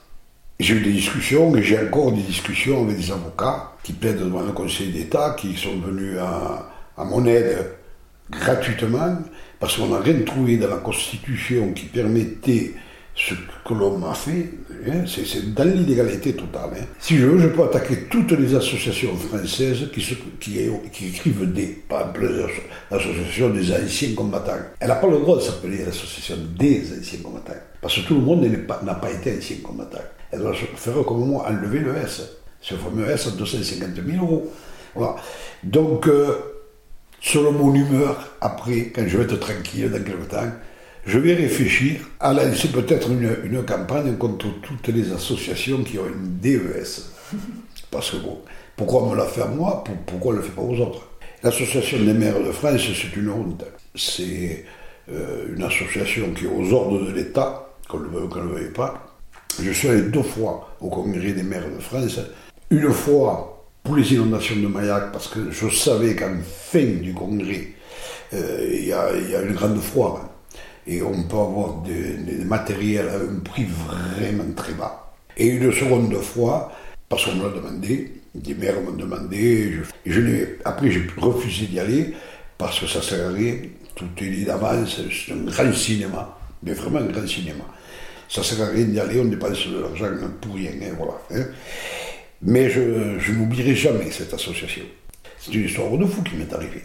J'ai 0.57 0.75
eu 0.75 0.81
des 0.81 0.93
discussions 0.93 1.53
et 1.57 1.63
j'ai 1.63 1.77
encore 1.79 2.13
des 2.13 2.21
discussions 2.21 2.85
avec 2.85 2.97
des 2.97 3.11
avocats 3.11 3.73
qui 3.83 3.91
plaident 3.91 4.19
devant 4.19 4.43
le 4.43 4.53
Conseil 4.53 4.93
d'État, 4.93 5.35
qui 5.37 5.57
sont 5.57 5.77
venus 5.81 6.17
à, 6.19 6.69
à 6.97 7.03
mon 7.03 7.25
aide 7.25 7.67
gratuitement 8.31 9.17
parce 9.59 9.77
qu'on 9.77 9.88
n'a 9.88 10.00
rien 10.00 10.21
trouvé 10.25 10.57
dans 10.57 10.69
la 10.69 10.77
Constitution 10.77 11.74
qui 11.74 11.86
permettait 11.86 12.74
ce 13.18 13.33
que 13.65 13.74
l'homme 13.74 14.04
a 14.04 14.13
fait, 14.13 14.51
hein, 14.88 15.04
c'est 15.07 15.54
dans 15.56 15.63
l'illégalité 15.63 16.33
totale. 16.33 16.69
Hein. 16.80 16.86
Si 17.00 17.18
je 17.18 17.25
veux, 17.25 17.39
je 17.39 17.48
peux 17.48 17.63
attaquer 17.63 18.04
toutes 18.12 18.31
les 18.33 18.54
associations 18.54 19.15
françaises 19.15 19.89
qui, 19.92 20.18
qui, 20.39 21.07
écrivent 21.07 21.51
des, 21.51 21.83
pas 21.89 22.13
l'association 22.92 23.50
des 23.50 23.74
anciens 23.74 24.13
combattants. 24.15 24.51
Elle 24.80 24.89
n'a 24.89 24.95
pas 24.95 25.07
le 25.07 25.18
droit 25.18 25.38
de 25.38 25.42
s'appeler 25.42 25.83
l'association 25.83 26.36
des 26.57 26.83
anciens 26.95 27.19
combattants, 27.24 27.59
parce 27.81 27.95
que 27.95 28.01
tout 28.01 28.15
le 28.15 28.21
monde 28.21 28.45
n'a 28.83 28.94
pas, 28.94 29.12
été 29.12 29.36
ancien 29.36 29.57
combattant. 29.63 29.98
Elle 30.31 30.42
doit 30.42 30.54
faire 30.54 30.94
comme 31.04 31.27
moi, 31.27 31.48
enlever 31.50 31.80
le 31.80 31.95
S, 31.98 32.21
ce 32.62 32.75
fameux 32.75 33.09
S 33.09 33.28
à 33.28 33.31
250 33.31 33.95
000 33.95 34.23
euros. 34.23 34.52
Voilà. 34.94 35.16
Donc, 35.64 36.07
euh, 36.07 36.35
selon 37.21 37.52
mon 37.52 37.74
humeur, 37.74 38.38
après, 38.42 38.92
quand 38.94 39.07
je 39.07 39.18
vais 39.18 39.24
être 39.24 39.40
tranquille 39.40 39.90
dans 39.90 40.04
quelques 40.04 40.30
temps, 40.30 40.52
je 41.06 41.19
vais 41.19 41.33
réfléchir 41.36 42.02
à 42.19 42.33
lancer 42.33 42.68
peut-être 42.68 43.09
une, 43.09 43.64
campagne 43.64 44.18
contre 44.18 44.47
toutes 44.62 44.90
les 44.90 45.12
associations 45.14 45.83
qui 45.83 45.97
ont 45.97 46.07
une 46.07 46.38
DES. 46.40 46.83
Parce 47.92 48.12
que 48.12 48.18
bon, 48.18 48.40
pourquoi 48.76 49.09
me 49.09 49.16
l'a 49.16 49.26
fait 49.26 49.42
à 49.42 49.47
moi 49.47 49.83
Pourquoi 50.06 50.33
ne 50.33 50.40
le 50.40 50.44
fait 50.44 50.52
pas 50.52 50.62
aux 50.62 50.78
autres? 50.78 51.07
L'association 51.44 52.00
des 52.00 52.14
maires 52.14 52.44
de 52.44 52.52
France, 52.52 52.81
c'est 52.94 53.16
une 53.16 53.30
honte. 53.30 53.64
C'est 53.95 54.66
euh, 55.09 55.56
une 55.56 55.64
association 55.64 56.33
qui 56.33 56.45
est 56.45 56.50
aux 56.50 56.74
ordres 56.74 57.06
de 57.06 57.12
l'État, 57.14 57.69
qu'on 57.88 58.00
le 58.00 58.09
veuille 58.09 58.28
qu'on 58.28 58.40
ne 58.40 58.50
le 58.50 58.56
veuille 58.56 58.74
pas. 58.74 59.16
Je 59.62 59.71
suis 59.71 59.88
allé 59.88 60.02
deux 60.02 60.24
fois 60.24 60.76
au 60.81 60.90
congrès 60.90 61.31
des 61.31 61.44
maires 61.44 61.69
de 61.69 61.81
France. 61.81 62.19
Une 62.69 62.92
fois 62.92 63.56
pour 63.87 63.95
les 63.95 64.13
inondations 64.13 64.57
de 64.57 64.67
Mayac, 64.67 65.13
parce 65.13 65.29
que 65.29 65.49
je 65.49 65.69
savais 65.69 66.13
qu'en 66.13 66.35
fin 66.44 66.83
du 66.83 67.13
congrès, 67.13 67.69
euh, 68.33 68.69
il 68.69 68.85
y, 68.85 68.91
a 68.91 69.41
une 69.41 69.53
grande 69.53 69.79
foire. 69.79 70.27
Et 70.85 71.01
on 71.01 71.23
peut 71.23 71.37
avoir 71.37 71.83
des, 71.83 72.44
matériels 72.44 73.07
à 73.07 73.15
un 73.15 73.39
prix 73.39 73.63
vraiment 73.63 74.51
très 74.57 74.73
bas. 74.73 75.13
Et 75.37 75.47
une 75.47 75.71
seconde 75.71 76.13
fois, 76.17 76.69
parce 77.07 77.23
qu'on 77.23 77.35
me 77.35 77.44
l'a 77.44 77.56
demandé, 77.56 78.11
des 78.35 78.56
maires 78.56 78.81
m'ont 78.81 78.91
demandé, 78.91 79.71
je, 80.06 80.11
je 80.11 80.45
après 80.65 80.91
j'ai 80.91 81.07
refusé 81.15 81.67
d'y 81.67 81.79
aller, 81.79 82.13
parce 82.57 82.81
que 82.81 82.87
ça 82.87 83.01
sert 83.01 83.29
à 83.29 83.31
rien, 83.31 83.56
tout 83.95 84.09
est 84.17 84.29
dit 84.29 84.44
d'avance, 84.44 84.99
c'est 84.99 85.31
un 85.31 85.45
grand 85.45 85.71
cinéma, 85.73 86.37
mais 86.61 86.73
vraiment 86.73 86.99
un 86.99 87.06
grand 87.06 87.25
cinéma. 87.25 87.63
Ça 88.27 88.44
sert 88.44 88.61
à 88.61 88.67
rien 88.67 88.83
d'y 88.83 88.99
aller, 88.99 89.21
on 89.21 89.25
dépense 89.25 89.65
de 89.65 89.79
l'argent 89.79 90.07
pour 90.41 90.56
rien, 90.56 90.71
hein, 90.71 90.94
voilà. 90.97 91.13
Hein. 91.31 91.45
Mais 92.41 92.69
je, 92.69 93.31
n'oublierai 93.31 93.75
jamais 93.75 94.11
cette 94.11 94.33
association. 94.33 94.83
C'est 95.39 95.53
une 95.53 95.65
histoire 95.65 95.91
de 95.97 96.06
fou 96.06 96.21
qui 96.23 96.35
m'est 96.35 96.53
arrivée. 96.53 96.83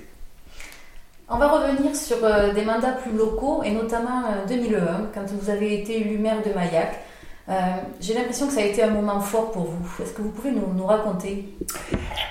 On 1.29 1.39
va 1.39 1.49
revenir 1.49 1.95
sur 1.97 2.23
euh, 2.25 2.53
des 2.53 2.65
mandats 2.65 2.93
plus 2.93 3.17
locaux, 3.17 3.63
et 3.65 3.71
notamment 3.73 4.23
2001, 4.49 4.77
euh, 4.77 4.87
quand 5.15 5.25
vous 5.31 5.51
avez 5.51 5.81
été 5.81 6.01
élu 6.01 6.19
maire 6.19 6.43
de 6.43 6.51
Maillac. 6.51 7.01
Euh, 7.49 7.55
j'ai 8.01 8.15
l'impression 8.15 8.47
que 8.47 8.53
ça 8.53 8.61
a 8.61 8.65
été 8.65 8.83
un 8.83 8.91
moment 8.91 9.21
fort 9.21 9.51
pour 9.51 9.65
vous. 9.65 10.03
Est-ce 10.03 10.13
que 10.13 10.23
vous 10.23 10.31
pouvez 10.31 10.53
nous, 10.53 10.73
nous 10.77 10.87
raconter? 10.87 11.49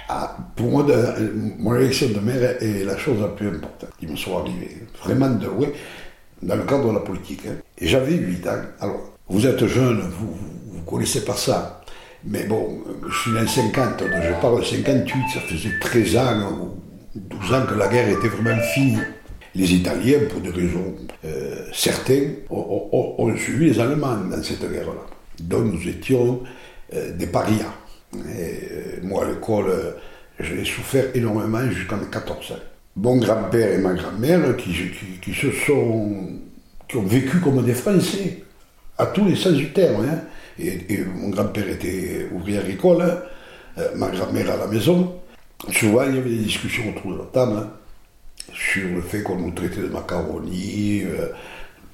Ah, 0.07 0.37
Pour 0.55 0.69
moi, 0.69 0.83
de, 0.83 1.33
mon 1.59 1.75
élection 1.75 2.07
de 2.09 2.19
maire 2.19 2.61
est 2.61 2.85
la 2.85 2.97
chose 2.97 3.19
la 3.19 3.27
plus 3.27 3.49
importante 3.49 3.89
qui 3.99 4.07
me 4.07 4.15
soit 4.15 4.39
arrivée. 4.39 4.87
Vraiment 5.03 5.29
de 5.29 5.47
loin, 5.47 5.67
dans 6.41 6.55
le 6.55 6.63
cadre 6.63 6.89
de 6.89 6.93
la 6.93 7.01
politique. 7.01 7.41
Hein. 7.47 7.55
Et 7.77 7.87
j'avais 7.87 8.13
8 8.13 8.47
ans. 8.47 8.61
Alors, 8.79 9.01
vous 9.27 9.45
êtes 9.45 9.65
jeune, 9.67 9.99
vous 9.99 10.33
ne 10.77 10.81
connaissez 10.85 11.25
pas 11.25 11.35
ça. 11.35 11.80
Mais 12.25 12.43
bon, 12.43 12.83
je 13.09 13.17
suis 13.17 13.31
né 13.31 13.39
en 13.39 13.47
50, 13.47 13.99
donc 13.99 14.09
je 14.23 14.41
parle 14.41 14.59
de 14.59 14.65
58, 14.65 15.21
ça 15.33 15.39
faisait 15.41 15.79
13 15.79 16.17
ans 16.17 16.71
ou 17.15 17.19
12 17.19 17.53
ans 17.53 17.65
que 17.67 17.73
la 17.73 17.87
guerre 17.87 18.09
était 18.09 18.27
vraiment 18.27 18.61
finie. 18.73 18.99
Les 19.55 19.73
Italiens, 19.73 20.19
pour 20.29 20.39
des 20.39 20.51
raisons 20.51 20.95
euh, 21.25 21.65
certaines, 21.73 22.35
ont, 22.49 23.35
suivi 23.35 23.71
les 23.71 23.79
Allemands 23.79 24.17
dans 24.29 24.41
cette 24.41 24.61
guerre-là. 24.61 25.05
Donc 25.41 25.73
nous 25.73 25.87
étions 25.89 26.41
euh, 26.93 27.11
des 27.13 27.27
parias. 27.27 27.73
Euh, 28.15 28.99
moi, 29.01 29.25
à 29.25 29.29
l'école, 29.29 29.95
j'ai 30.39 30.63
souffert 30.63 31.05
énormément 31.15 31.69
jusqu'à 31.69 31.95
mes 31.95 32.05
14 32.05 32.51
ans. 32.51 32.55
Mon 32.97 33.17
grand-père 33.17 33.73
et 33.73 33.77
ma 33.77 33.93
grand-mère 33.93 34.55
qui, 34.57 34.73
qui, 35.21 35.33
se 35.33 35.51
sont, 35.51 36.11
qui 36.87 36.97
ont 36.97 37.03
vécu 37.03 37.39
comme 37.39 37.63
des 37.63 37.73
Français, 37.73 38.43
à 38.97 39.07
tous 39.07 39.25
les 39.25 39.35
sens 39.35 39.53
du 39.53 39.71
terme. 39.71 40.05
Hein. 40.05 40.19
Et, 40.60 41.03
mon 41.15 41.29
grand-père 41.29 41.67
était 41.70 42.27
ouvrier 42.31 42.60
agricole, 42.60 43.01
hein. 43.01 43.84
ma 43.96 44.10
grand-mère 44.10 44.51
à 44.51 44.58
la 44.58 44.67
maison. 44.67 45.20
Souvent, 45.72 46.03
il 46.03 46.15
y 46.15 46.17
avait 46.17 46.29
des 46.29 46.43
discussions 46.43 46.84
autour 46.89 47.13
de 47.13 47.17
la 47.20 47.25
table. 47.25 47.58
Hein 47.58 47.72
sur 48.53 48.88
le 48.89 49.01
fait 49.01 49.24
qu'on 49.24 49.38
nous 49.38 49.51
traitait 49.51 49.81
de 49.81 49.88
macaroni, 49.88 51.03
euh, 51.03 51.27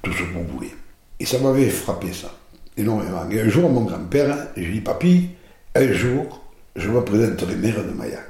tout 0.02 0.12
ce 0.12 0.18
que 0.18 0.32
vous 0.34 0.44
voulez. 0.44 0.74
Et 1.20 1.26
ça 1.26 1.38
m'avait 1.38 1.68
frappé, 1.68 2.12
ça, 2.12 2.32
énormément. 2.76 3.28
Et 3.30 3.40
un 3.40 3.48
jour, 3.48 3.70
mon 3.70 3.82
grand-père, 3.82 4.48
j'ai 4.56 4.70
dit, 4.70 4.80
papy, 4.80 5.30
un 5.74 5.92
jour, 5.92 6.44
je 6.76 6.88
me 6.88 7.02
présenterai 7.02 7.56
maire 7.56 7.84
de 7.84 7.90
Maillac. 7.90 8.24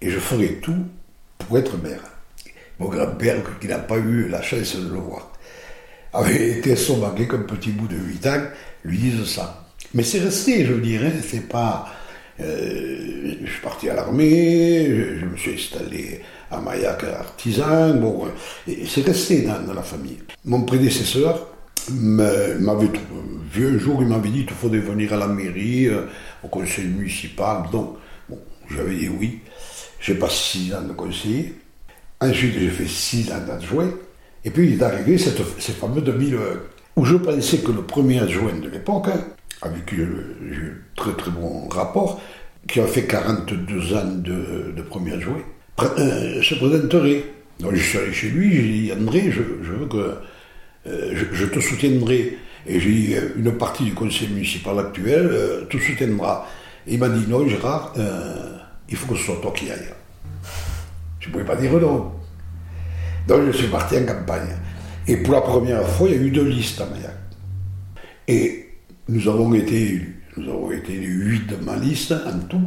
Et 0.00 0.10
je 0.10 0.18
ferai 0.18 0.54
tout 0.56 0.84
pour 1.38 1.58
être 1.58 1.76
maire. 1.82 2.02
Mon 2.78 2.88
grand-père, 2.88 3.36
qui 3.60 3.68
n'a 3.68 3.78
pas 3.78 3.96
eu 3.96 4.28
la 4.28 4.42
chance 4.42 4.76
de 4.76 4.92
le 4.92 4.98
voir, 4.98 5.32
avait 6.12 6.58
été 6.58 6.74
manqué 6.98 7.26
comme 7.26 7.46
petit 7.46 7.70
bout 7.70 7.88
de 7.88 7.96
8 7.96 8.26
ans, 8.26 8.42
lui 8.84 8.98
disent 8.98 9.26
ça. 9.26 9.65
Mais 9.96 10.02
c'est 10.02 10.18
resté, 10.18 10.66
je 10.66 10.74
veux 10.74 10.82
dire, 10.82 11.00
hein, 11.04 11.12
c'est 11.26 11.48
pas... 11.48 11.86
Euh, 12.38 13.32
je 13.42 13.50
suis 13.50 13.62
parti 13.62 13.88
à 13.88 13.94
l'armée, 13.94 14.84
je, 15.18 15.24
me 15.24 15.38
suis 15.38 15.54
installé 15.54 16.20
à 16.50 16.60
Maillac 16.60 17.02
artisan, 17.04 17.94
bon, 17.94 18.26
c'est 18.66 19.00
resté 19.00 19.40
dans, 19.40 19.72
la 19.72 19.82
famille. 19.82 20.18
Mon 20.44 20.64
prédécesseur 20.64 21.48
m'avait 21.90 22.90
vu 23.50 23.74
un 23.74 23.78
jour, 23.78 24.02
il 24.02 24.08
m'avait 24.08 24.28
dit 24.28 24.44
qu'il 24.44 24.54
faudrait 24.54 24.80
venir 24.80 25.14
à 25.14 25.16
la 25.16 25.28
mairie, 25.28 25.86
euh, 25.86 26.02
au 26.44 26.48
conseil 26.48 26.84
municipal, 26.84 27.62
donc 27.72 27.96
bon, 28.28 28.38
j'avais 28.68 28.96
dit 28.96 29.08
oui. 29.08 29.40
J'ai 29.98 30.16
passé 30.16 30.58
six 30.58 30.74
ans 30.74 30.82
de 30.82 30.92
conseiller. 30.92 31.54
Ensuite, 32.20 32.52
j'ai 32.58 32.68
fait 32.68 32.86
six 32.86 33.32
ans 33.32 33.40
d'adjoint. 33.46 33.88
Et 34.44 34.50
puis, 34.50 34.68
il 34.68 34.78
est 34.78 34.82
arrivé 34.82 35.16
cette, 35.16 35.40
ces 35.58 35.72
fameux 35.72 36.02
2001, 36.02 36.38
où 36.96 37.04
je 37.06 37.16
pensais 37.16 37.58
que 37.58 37.72
le 37.72 37.80
premier 37.80 38.20
adjoint 38.20 38.52
de 38.52 38.68
l'époque, 38.68 39.06
hein, 39.08 39.24
avec 39.62 39.86
qui 39.86 39.96
j'ai 39.96 40.02
eu 40.02 40.84
très 40.96 41.12
très 41.12 41.30
bon 41.30 41.68
rapport, 41.68 42.20
qui 42.68 42.80
a 42.80 42.86
fait 42.86 43.04
42 43.04 43.96
ans 43.96 44.04
de, 44.04 44.72
de 44.76 44.82
premier 44.82 45.14
euh, 45.80 46.42
se 46.42 46.54
présenterait. 46.54 47.24
Donc 47.60 47.74
je 47.74 47.82
suis 47.82 47.98
allé 47.98 48.12
chez 48.12 48.28
lui, 48.28 48.54
j'ai 48.54 48.62
dit 48.62 48.92
André, 48.92 49.30
je, 49.30 49.40
veux 49.40 49.86
que 49.86 50.14
euh, 50.86 51.24
je, 51.32 51.46
te 51.46 51.60
soutiendrai. 51.60 52.38
Et 52.66 52.80
j'ai 52.80 52.90
dit 52.90 53.14
euh, 53.14 53.34
une 53.36 53.52
partie 53.52 53.84
du 53.84 53.94
conseil 53.94 54.28
municipal 54.28 54.78
actuel 54.78 55.30
te 55.70 55.78
soutiendra. 55.78 56.46
Et 56.86 56.94
il 56.94 57.00
m'a 57.00 57.08
dit 57.08 57.24
non 57.28 57.46
Gérard, 57.48 57.94
il 58.88 58.96
faut 58.96 59.12
que 59.12 59.18
ce 59.18 59.24
soit 59.24 59.38
toi 59.40 59.52
qui 59.54 59.70
aille. 59.70 59.92
Je 61.20 61.28
ne 61.28 61.32
pouvais 61.32 61.44
pas 61.44 61.56
dire 61.56 61.72
non. 61.72 62.12
Donc 63.26 63.46
je 63.46 63.52
suis 63.52 63.68
parti 63.68 63.96
en 63.96 64.04
campagne. 64.04 64.56
Et 65.08 65.16
pour 65.18 65.34
la 65.34 65.40
première 65.40 65.86
fois, 65.86 66.08
il 66.08 66.16
y 66.16 66.18
a 66.18 66.22
eu 66.22 66.30
deux 66.30 66.48
listes 66.48 66.80
à 66.80 66.86
Maillac. 66.86 67.14
Et 68.28 68.65
nous 69.08 69.28
avons 69.28 69.54
été 69.54 69.74
élus. 69.74 70.22
Nous 70.36 70.50
avons 70.50 70.70
été 70.70 70.92
huit 70.92 71.46
de 71.46 71.56
ma 71.64 71.76
liste 71.76 72.12
en 72.12 72.38
tout, 72.48 72.60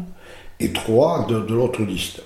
et 0.59 0.71
trois 0.71 1.27
de, 1.27 1.53
l'autre 1.53 1.83
liste. 1.83 2.21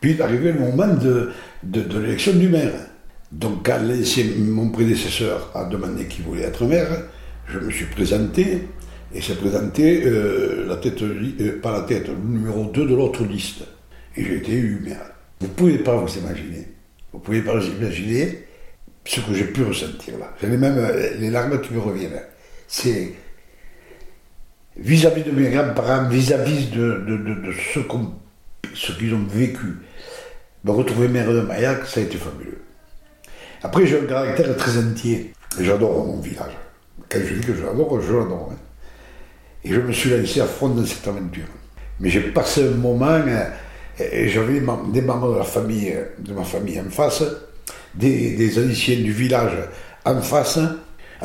Puis 0.00 0.12
est 0.12 0.20
arrivé 0.20 0.52
le 0.52 0.58
moment 0.60 0.92
de, 0.94 1.30
l'élection 1.62 2.32
du 2.32 2.48
maire. 2.48 2.72
Donc 3.30 3.64
quand 3.64 3.80
mon 4.38 4.70
prédécesseur 4.70 5.50
a 5.54 5.64
demandé 5.64 6.06
qui 6.06 6.22
voulait 6.22 6.42
être 6.42 6.64
maire, 6.64 7.04
je 7.48 7.58
me 7.58 7.70
suis 7.70 7.86
présenté, 7.86 8.68
et 9.14 9.20
s'est 9.20 9.36
présenté 9.36 10.02
euh, 10.06 10.66
la 10.66 10.76
tête, 10.76 11.00
euh, 11.02 11.60
pas 11.62 11.72
la 11.72 11.82
tête, 11.82 12.08
le 12.08 12.16
numéro 12.16 12.64
2 12.64 12.86
de 12.86 12.94
l'autre 12.94 13.24
liste. 13.24 13.62
Et 14.16 14.24
j'ai 14.24 14.36
été 14.36 14.52
élu 14.52 14.80
maire. 14.84 15.12
Vous 15.40 15.46
ne 15.46 15.52
pouvez 15.52 15.78
pas 15.78 15.96
vous 15.96 16.18
imaginer, 16.18 16.68
vous 17.12 17.18
ne 17.18 17.24
pouvez 17.24 17.42
pas 17.42 17.56
vous 17.56 17.66
imaginer 17.66 18.46
ce 19.04 19.20
que 19.20 19.34
j'ai 19.34 19.44
pu 19.44 19.62
ressentir 19.62 20.18
là. 20.18 20.34
J'avais 20.40 20.56
même 20.56 20.78
euh, 20.78 21.16
les 21.18 21.30
larmes 21.30 21.60
qui 21.60 21.72
me 21.72 21.78
reviennent. 21.78 22.20
C'est 22.66 23.12
vis-à-vis 24.76 25.22
de 25.22 25.30
mes 25.30 25.50
grands-parents, 25.50 26.08
vis-à-vis 26.08 26.70
de, 26.70 27.04
ce 28.74 28.92
qu'ils 28.92 29.14
ont 29.14 29.24
vécu, 29.28 29.76
me 30.64 30.70
retrouver 30.70 31.08
maire 31.08 31.32
de 31.32 31.40
Maillac, 31.40 31.86
ça 31.86 32.00
a 32.00 32.02
été 32.02 32.16
fabuleux. 32.16 32.62
Après, 33.62 33.86
j'ai 33.86 34.00
un 34.00 34.04
caractère 34.04 34.56
très 34.56 34.76
entier. 34.78 35.32
J'adore 35.60 36.06
mon 36.06 36.20
village. 36.20 36.52
Quand 37.08 37.18
je 37.24 37.34
dis 37.34 37.46
que 37.46 37.54
je 37.54 37.62
l'adore, 37.62 38.00
je 38.00 38.12
l'adore. 38.12 38.50
Hein. 38.52 38.58
Et 39.64 39.72
je 39.72 39.80
me 39.80 39.92
suis 39.92 40.10
laissé 40.10 40.40
à 40.40 40.46
fond 40.46 40.68
dans 40.68 40.84
cette 40.84 41.06
aventure. 41.06 41.46
Mais 42.00 42.10
j'ai 42.10 42.20
passé 42.20 42.66
un 42.66 42.72
moment, 42.72 43.06
euh, 43.06 43.48
et 43.98 44.28
j'avais 44.28 44.54
des 44.54 45.00
membres 45.00 45.32
de 45.32 45.38
la 45.38 45.44
famille, 45.44 45.96
de 46.18 46.32
ma 46.32 46.44
famille 46.44 46.80
en 46.80 46.90
face, 46.90 47.22
des, 47.94 48.34
des 48.36 48.58
anciens 48.58 48.96
du 48.96 49.12
village 49.12 49.56
en 50.04 50.20
face, 50.20 50.58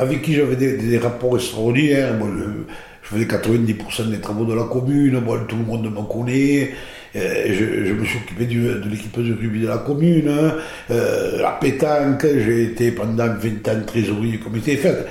avec 0.00 0.22
qui 0.22 0.34
j'avais 0.34 0.56
des, 0.56 0.98
rapports 0.98 1.36
extraordinaires. 1.36 2.14
Moi, 2.14 2.28
je, 2.38 3.08
faisais 3.08 3.26
90% 3.26 4.10
des 4.10 4.20
travaux 4.20 4.44
de 4.44 4.54
la 4.54 4.64
commune, 4.64 5.20
moi, 5.20 5.44
tout 5.46 5.56
le 5.56 5.64
monde 5.64 5.92
me 5.92 6.02
connaît. 6.02 6.70
Euh, 7.16 7.84
je, 7.86 7.92
me 7.92 8.04
suis 8.04 8.18
occupé 8.18 8.46
de 8.46 8.88
l'équipe 8.88 9.18
de 9.20 9.34
rugby 9.34 9.60
de 9.60 9.68
la 9.68 9.78
commune, 9.78 10.28
hein. 10.28 10.54
euh, 10.90 11.42
la 11.42 11.50
pétanque, 11.52 12.24
j'ai 12.24 12.64
été 12.64 12.92
pendant 12.92 13.26
20 13.26 13.68
ans 13.68 13.82
trésorier 13.84 14.32
du 14.32 14.40
comité 14.40 14.76
fait. 14.76 15.06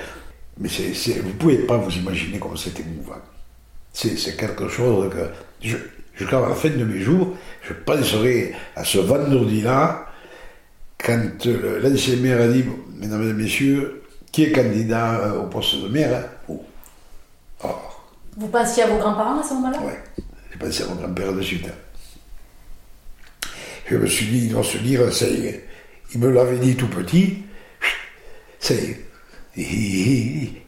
Mais 0.58 0.68
vous 0.68 1.28
ne 1.28 1.32
pouvez 1.34 1.58
pas 1.58 1.76
vous 1.76 1.90
imaginer 1.90 2.38
comment 2.38 2.56
c'était 2.56 2.84
mouvant. 2.84 3.20
C'est 3.92 4.36
quelque 4.36 4.68
chose 4.68 5.10
que, 5.10 5.68
jusqu'à 6.16 6.40
la 6.40 6.54
fin 6.54 6.70
de 6.70 6.84
mes 6.84 7.00
jours, 7.00 7.36
je 7.62 7.74
penserai 7.74 8.54
à 8.74 8.84
ce 8.84 8.98
vendredi-là, 8.98 10.06
quand 10.98 11.46
l'ancien 11.82 12.16
maire 12.16 12.40
a 12.40 12.48
dit, 12.48 12.64
mesdames 12.98 13.28
et 13.28 13.32
messieurs, 13.34 13.99
qui 14.32 14.44
est 14.44 14.52
candidat 14.52 15.20
euh, 15.20 15.42
au 15.42 15.46
poste 15.46 15.82
de 15.82 15.88
maire 15.88 16.16
hein? 16.16 16.28
oh. 16.48 16.64
Oh. 17.64 17.68
Vous 18.36 18.48
pensiez 18.48 18.84
à 18.84 18.86
vos 18.86 18.98
grands-parents 18.98 19.40
à 19.40 19.42
ce 19.42 19.54
moment-là? 19.54 19.78
Oui, 19.82 19.92
j'ai 20.50 20.58
pensé 20.58 20.82
à 20.82 20.86
mon 20.86 20.94
grand-père 20.94 21.32
de 21.32 21.42
suite. 21.42 21.66
Hein 21.66 21.74
je 23.90 23.96
me 23.96 24.06
suis 24.06 24.26
dit, 24.26 24.46
il 24.46 24.48
doit 24.50 24.62
se 24.62 24.78
dire, 24.78 25.12
ça 25.12 25.26
y 25.26 25.46
est. 25.46 25.64
Il 26.14 26.20
me 26.20 26.30
l'avait 26.30 26.58
dit 26.58 26.76
tout 26.76 26.88
petit, 26.88 27.42
ça 28.58 28.74
y 28.74 28.78
est. 28.78 29.06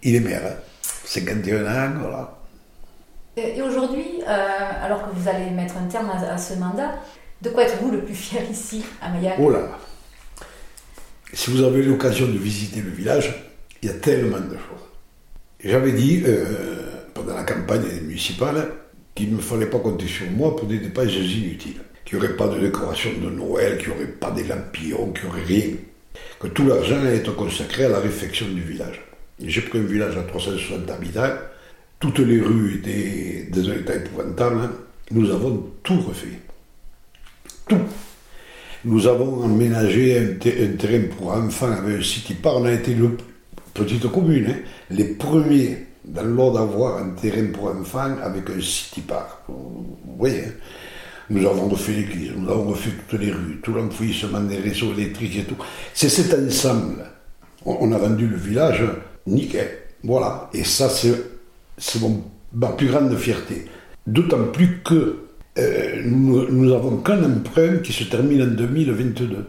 Il, 0.02 0.16
est 0.16 0.20
maire, 0.20 0.56
51 1.04 1.66
hein. 1.66 1.86
ans, 1.86 1.94
voilà. 2.00 2.38
Et 3.36 3.62
aujourd'hui, 3.62 4.22
euh, 4.28 4.84
alors 4.84 5.08
que 5.08 5.14
vous 5.14 5.28
allez 5.28 5.50
mettre 5.50 5.76
un 5.76 5.86
terme 5.86 6.10
à, 6.10 6.36
ce 6.36 6.54
mandat, 6.54 6.96
de 7.40 7.50
quoi 7.50 7.62
êtes-vous 7.62 7.92
le 7.92 8.02
plus 8.02 8.14
fier 8.14 8.42
ici, 8.50 8.84
à 9.00 9.08
Maillac 9.08 9.36
Oh 9.38 9.50
là 9.50 9.78
Si 11.32 11.50
vous 11.50 11.62
avez 11.62 11.82
l'occasion 11.82 12.26
de 12.26 12.36
visiter 12.36 12.80
le 12.80 12.90
village, 12.90 13.51
il 13.82 13.88
y 13.88 13.90
a 13.90 13.94
tellement 13.94 14.40
de 14.40 14.54
choses. 14.54 14.88
J'avais 15.64 15.92
dit, 15.92 16.22
euh, 16.26 16.44
pendant 17.14 17.34
la 17.34 17.44
campagne 17.44 17.82
municipale, 18.02 18.68
qu'il 19.14 19.34
ne 19.34 19.40
fallait 19.40 19.66
pas 19.66 19.78
compter 19.78 20.06
sur 20.06 20.30
moi 20.30 20.56
pour 20.56 20.66
des 20.66 20.78
dépenses 20.78 21.12
inutiles 21.12 21.82
qu'il 22.04 22.18
n'y 22.18 22.24
aurait 22.24 22.36
pas 22.36 22.48
de 22.48 22.58
décoration 22.58 23.10
de 23.22 23.30
Noël, 23.30 23.78
qu'il 23.78 23.88
n'y 23.88 23.94
aurait 23.94 24.06
pas 24.06 24.30
des 24.30 24.44
lampillons, 24.44 25.12
qu'il 25.12 25.24
n'y 25.24 25.30
aurait 25.30 25.44
rien. 25.44 25.66
Que 26.40 26.48
tout 26.48 26.66
l'argent 26.66 27.00
allait 27.00 27.16
être 27.16 27.34
consacré 27.34 27.84
à 27.84 27.88
la 27.88 28.00
réfection 28.00 28.46
du 28.48 28.60
village. 28.60 29.00
J'ai 29.42 29.62
pris 29.62 29.78
un 29.78 29.84
village 29.84 30.16
à 30.16 30.22
360 30.22 30.90
habitants, 30.90 31.34
toutes 32.00 32.18
les 32.18 32.40
rues 32.40 32.76
étaient 32.76 33.48
dans 33.50 33.70
un 33.70 33.74
état 33.74 33.94
épouvantable. 33.94 34.70
Nous 35.10 35.30
avons 35.30 35.70
tout 35.82 36.00
refait. 36.00 36.40
Tout. 37.68 37.78
Nous 38.84 39.06
avons 39.06 39.44
aménagé 39.44 40.18
un, 40.18 40.34
terrain 40.34 41.04
pour 41.16 41.32
enfants 41.32 41.70
avec 41.70 42.00
un 42.00 42.02
city 42.02 42.34
park. 42.34 42.56
On 42.58 42.64
a 42.64 42.72
été 42.72 42.92
une 42.92 43.16
petite 43.74 44.10
commune, 44.10 44.46
hein. 44.48 44.56
les 44.90 45.04
premiers 45.04 45.86
dans 46.04 46.24
l'ordre 46.24 46.58
d'avoir 46.58 46.98
un 46.98 47.10
terrain 47.10 47.46
pour 47.52 47.68
enfants 47.68 48.16
avec 48.22 48.50
un 48.50 48.60
city 48.60 49.00
park. 49.02 49.38
Vous 49.48 49.96
voyez, 50.18 50.44
hein. 50.44 50.52
Nous 51.30 51.46
avons 51.46 51.68
refait 51.68 51.92
l'église, 51.92 52.32
nous 52.36 52.50
avons 52.50 52.64
refait 52.64 52.90
toutes 53.08 53.18
les 53.18 53.30
rues, 53.30 53.58
tout 53.62 53.72
l'enfouissement 53.72 54.40
des 54.40 54.58
réseaux 54.58 54.92
électriques 54.92 55.36
et 55.38 55.44
tout. 55.44 55.56
C'est 55.94 56.08
cet 56.08 56.34
ensemble. 56.34 57.04
On 57.64 57.90
a 57.92 57.96
vendu 57.96 58.26
le 58.26 58.36
village 58.36 58.82
nickel. 59.26 59.68
Voilà, 60.04 60.50
et 60.52 60.64
ça 60.64 60.88
c'est 60.88 61.14
ma 62.52 62.68
plus 62.68 62.88
grande 62.88 63.16
fierté. 63.16 63.66
D'autant 64.06 64.44
plus 64.52 64.82
que 64.84 65.20
euh, 65.58 66.02
nous 66.04 66.68
n'avons 66.68 66.98
qu'un 66.98 67.22
emprunt 67.24 67.78
qui 67.78 67.92
se 67.92 68.04
termine 68.04 68.42
en 68.42 68.46
2022. 68.46 69.46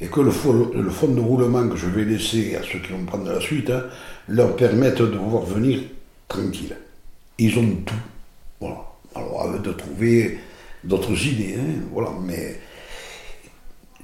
Et 0.00 0.06
que 0.06 0.20
le, 0.20 0.30
fonds 0.30 1.08
de 1.08 1.20
roulement 1.20 1.68
que 1.68 1.76
je 1.76 1.86
vais 1.86 2.04
laisser 2.04 2.56
à 2.56 2.62
ceux 2.62 2.78
qui 2.78 2.92
vont 2.92 3.04
prendre 3.04 3.30
la 3.30 3.40
suite 3.40 3.68
hein, 3.70 3.84
leur 4.28 4.56
permette 4.56 4.98
de 4.98 5.16
pouvoir 5.16 5.44
venir 5.44 5.80
tranquille. 6.26 6.74
Ils 7.38 7.58
ont 7.58 7.76
tout. 7.84 7.94
Voilà. 8.60 8.78
Alors, 9.14 9.60
de 9.60 9.72
trouver 9.72 10.38
d'autres 10.84 11.26
idées, 11.26 11.56
hein, 11.58 11.82
voilà, 11.92 12.10
mais 12.24 12.60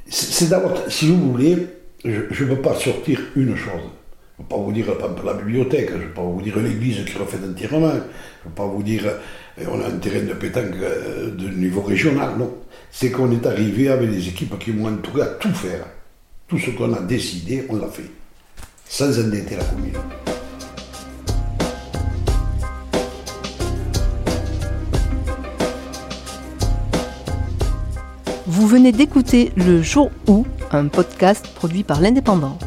c'est 0.08 0.48
d'abord, 0.48 0.72
si 0.88 1.08
vous 1.08 1.32
voulez, 1.32 1.56
je 2.04 2.44
ne 2.44 2.54
peux 2.54 2.62
pas 2.62 2.74
sortir 2.74 3.20
une 3.34 3.56
chose. 3.56 3.82
Je 4.38 4.42
ne 4.42 4.48
peux 4.48 4.54
pas 4.54 4.62
vous 4.62 4.72
dire 4.72 4.86
la 5.24 5.32
bibliothèque, 5.32 5.88
je 5.92 5.96
ne 5.96 6.02
peux 6.02 6.12
pas 6.12 6.22
vous 6.22 6.42
dire 6.42 6.58
l'église 6.58 7.02
qui 7.06 7.16
refait 7.16 7.38
un 7.42 7.54
tirement, 7.54 7.88
je 7.88 7.94
ne 7.96 8.00
peux 8.44 8.50
pas 8.54 8.66
vous 8.66 8.82
dire 8.82 9.06
euh, 9.06 9.64
on 9.70 9.80
a 9.80 9.86
un 9.86 9.96
terrain 9.96 10.26
de 10.26 10.34
pétanque 10.34 10.74
euh, 10.82 11.30
de 11.30 11.48
niveau 11.48 11.80
régional, 11.80 12.36
non. 12.38 12.54
C'est 12.90 13.10
qu'on 13.10 13.30
est 13.30 13.46
arrivé 13.46 13.88
avec 13.88 14.10
des 14.10 14.28
équipes 14.28 14.58
qui 14.58 14.72
m'ont 14.72 14.92
entouré 14.92 15.22
à 15.22 15.26
tout 15.26 15.54
faire. 15.54 15.86
Tout 16.48 16.58
ce 16.58 16.70
qu'on 16.70 16.92
a 16.92 17.00
décidé, 17.00 17.64
on 17.70 17.76
l'a 17.76 17.88
fait. 17.88 18.10
Sans 18.86 19.18
endetter 19.18 19.56
la 19.56 19.64
commune. 19.64 19.92
Vous 28.46 28.66
venez 28.66 28.92
d'écouter 28.92 29.52
Le 29.56 29.82
Jour 29.82 30.10
où, 30.26 30.46
un 30.72 30.88
podcast 30.88 31.46
produit 31.54 31.84
par 31.84 32.02
l'Indépendant. 32.02 32.58